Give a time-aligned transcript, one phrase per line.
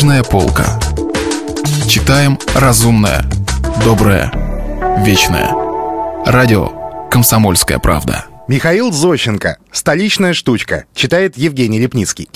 [0.00, 0.80] Книжная полка.
[1.86, 3.22] Читаем разумное,
[3.84, 4.32] доброе,
[5.04, 5.52] вечное.
[6.24, 6.70] Радио
[7.10, 8.24] «Комсомольская правда».
[8.48, 9.58] Михаил Зощенко.
[9.70, 10.86] Столичная штучка.
[10.94, 12.30] Читает Евгений Лепницкий.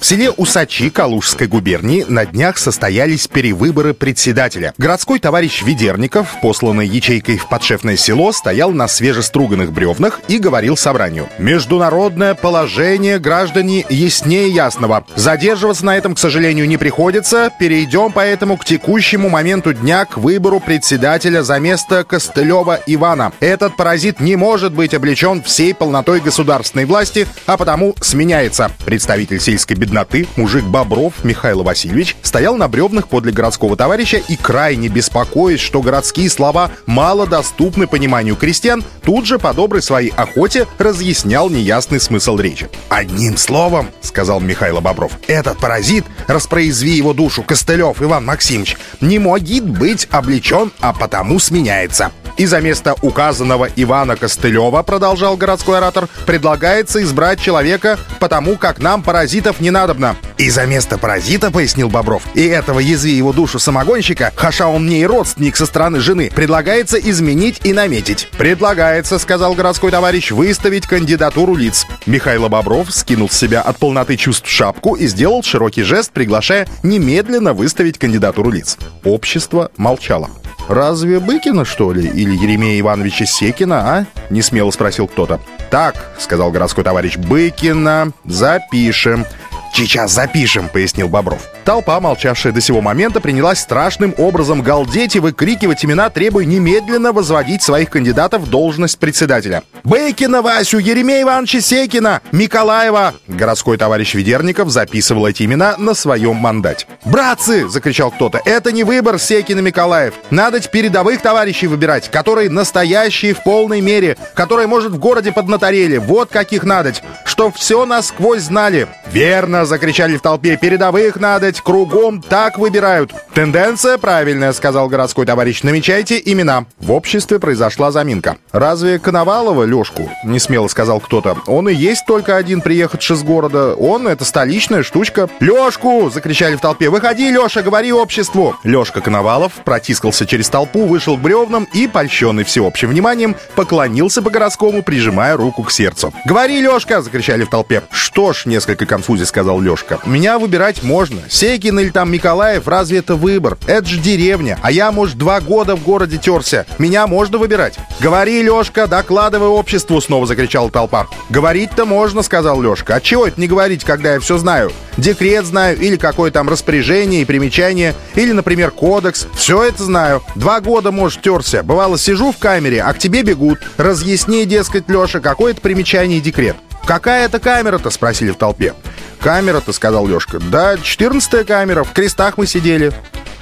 [0.00, 4.72] В селе Усачи Калужской губернии на днях состоялись перевыборы председателя.
[4.78, 11.28] Городской товарищ Ведерников, посланный ячейкой в подшефное село, стоял на свежеструганных бревнах и говорил собранию.
[11.38, 15.04] «Международное положение, граждане, яснее ясного.
[15.16, 17.52] Задерживаться на этом, к сожалению, не приходится.
[17.58, 23.32] Перейдем поэтому к текущему моменту дня к выбору председателя за место Костылева Ивана.
[23.40, 28.70] Этот паразит не может быть облечен всей полнотой государственной власти, а потому сменяется.
[28.86, 34.36] Представитель сельской бедноты бедноты мужик Бобров Михаил Васильевич стоял на бревнах подле городского товарища и
[34.36, 40.68] крайне беспокоясь, что городские слова мало доступны пониманию крестьян, тут же по доброй своей охоте
[40.78, 42.68] разъяснял неясный смысл речи.
[42.88, 49.64] «Одним словом,— сказал Михаил Бобров,— этот паразит, распроизви его душу, Костылев Иван Максимович, не может
[49.64, 52.12] быть облечен, а потому сменяется.
[52.40, 59.02] И за место указанного Ивана Костылева, продолжал городской оратор, предлагается избрать человека, потому как нам
[59.02, 60.16] паразитов не надобно.
[60.38, 65.02] И за место паразита, пояснил Бобров, и этого язви его душу самогонщика, хаша он мне
[65.02, 68.30] и родственник со стороны жены, предлагается изменить и наметить.
[68.38, 71.84] Предлагается, сказал городской товарищ, выставить кандидатуру лиц.
[72.06, 77.52] Михаил Бобров скинул с себя от полноты чувств шапку и сделал широкий жест, приглашая немедленно
[77.52, 78.78] выставить кандидатуру лиц.
[79.04, 80.30] Общество молчало.
[80.70, 82.06] «Разве Быкина, что ли?
[82.06, 85.40] Или Еремея Ивановича Секина, а?»— не смело спросил кто-то.
[85.68, 88.12] «Так»,— сказал городской товарищ,— «Быкина.
[88.24, 89.26] Запишем».
[89.72, 91.48] «Сейчас запишем»,— пояснил Бобров.
[91.64, 97.62] Толпа, молчавшая до сего момента, принялась страшным образом галдеть и выкрикивать имена, требуя немедленно возводить
[97.62, 99.62] своих кандидатов в должность председателя.
[99.84, 106.86] «Быкина Васю, Еремея Ивановича Секина, Миколаева!» Городской товарищ Ведерников записывал эти имена на своем мандате.
[107.04, 108.40] «Братцы!»— закричал кто-то.
[108.44, 110.14] «Это не выбор Секина Миколаев.
[110.30, 115.98] Надо передовых товарищей выбирать, которые настоящие в полной мере, которые, может, в городе поднаторели.
[115.98, 116.92] Вот каких надо,
[117.40, 118.86] что все насквозь знали».
[119.12, 120.58] «Верно!»— закричали в толпе.
[120.60, 123.14] «Передовых надо, кругом так выбирают».
[123.32, 125.62] «Тенденция правильная»,— сказал городской товарищ.
[125.62, 126.66] «Намечайте имена».
[126.78, 128.36] В обществе произошла заминка.
[128.52, 131.38] «Разве Коновалова Лешку?»— несмело сказал кто-то.
[131.46, 133.74] «Он и есть только один приехавший из города.
[133.74, 135.30] Он— это столичная штучка».
[135.40, 136.90] «Лешку!»— закричали в толпе.
[136.90, 142.90] «Выходи, Леша, говори обществу!» Лешка Коновалов протискался через толпу, вышел к бревнам и, польщенный всеобщим
[142.90, 146.12] вниманием, поклонился по-городскому, прижимая руку к сердцу.
[146.26, 147.82] «Говори, Лешка!»— закричали в толпе.
[147.90, 150.00] «Что ж»,— несколько конфузе сказал Лешка.
[150.04, 151.20] «Меня выбирать можно.
[151.28, 153.56] Сейкин или там Николаев, разве это выбор?
[153.66, 154.58] Это же деревня.
[154.62, 156.66] А я, может, два года в городе терся.
[156.78, 161.06] Меня можно выбирать?» «Говори, Лешка, докладывай обществу!»— снова закричала толпа.
[161.28, 162.96] «Говорить-то можно»,— сказал Лешка.
[162.96, 164.72] «А чего это не говорить, когда я все знаю?
[164.96, 169.26] Декрет знаю, или какое там распоряжение и примечание, или, например, кодекс.
[169.34, 170.22] Все это знаю.
[170.34, 171.62] Два года, может, терся.
[171.62, 173.58] Бывало, сижу в камере, а к тебе бегут.
[173.76, 176.56] Разъясни, дескать, Леша, какое это примечание и декрет.
[176.84, 178.74] «Какая это камера-то?»— спросили в толпе.
[179.20, 180.38] «Камера-то»,— сказал Лешка.
[180.40, 182.92] «Да, четырнадцатая камера, в крестах мы сидели».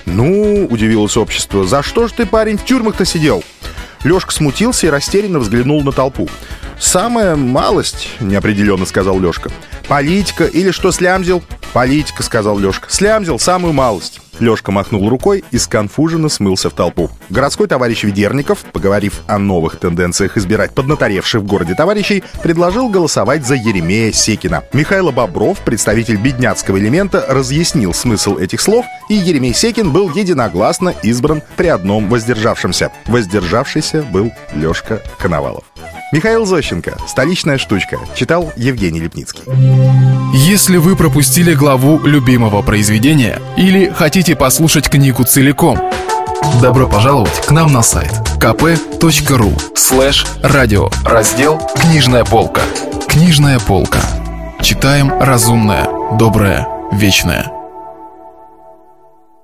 [0.07, 3.45] «Ну»,— удивилось общество,— «за что ж ты, парень, в тюрьмах-то сидел?»
[4.05, 6.29] Лешка смутился и растерянно взглянул на толпу.
[6.79, 9.51] «Самая малость»,— неопределенно сказал Лешка.
[9.89, 12.91] «Политика или что слямзил?» «Политика»,— сказал Лешка.
[12.91, 14.21] «Слямзил самую малость».
[14.41, 17.11] Лешка махнул рукой и сконфуженно смылся в толпу.
[17.31, 23.55] Городской товарищ Ведерников, поговорив о новых тенденциях избирать поднаторевших в городе товарищей, предложил голосовать за
[23.55, 24.65] Еремея Секина.
[24.73, 31.43] Михаил Бобров, представитель бедняцкого элемента, разъяснил смысл этих слов, и Еремей Секин был единогласно избран
[31.57, 32.93] при одном воздержавшемся.
[33.07, 35.65] Воздержавшийся был Лешка Коновалов.
[36.11, 36.97] Михаил Зощенко.
[37.07, 37.99] Столичная штучка.
[38.15, 39.43] Читал Евгений Лепницкий.
[40.33, 45.79] Если вы пропустили главу любимого произведения или хотите послушать книгу целиком,
[46.63, 52.63] добро пожаловать к нам на сайт kp.ru слэш радио раздел «Книжная полка».
[53.07, 54.01] «Книжная полка».
[54.63, 57.58] Читаем разумное, доброе, вечное.